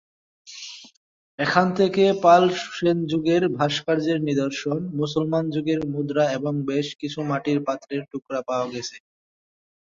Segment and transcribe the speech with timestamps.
[1.39, 8.67] এখান থেকে পাল-সেনযুগের ভাস্কর্যের নিদর্শন, মুসলমান যুগের মুদ্রা এবং বেশ কিছু মাটির পাত্রের টুকরো পাওয়া
[8.73, 8.95] গেছে।